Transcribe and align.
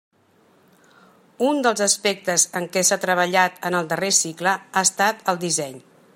Un 1.49 1.61
dels 1.67 1.83
aspectes 1.87 2.47
en 2.61 2.67
què 2.77 2.85
s'ha 2.89 2.99
treballat 3.07 3.63
en 3.71 3.81
el 3.81 3.93
darrer 3.93 4.13
cicle 4.25 4.57
ha 4.57 4.87
estat 4.91 5.25
el 5.35 5.43
disseny. 5.47 5.79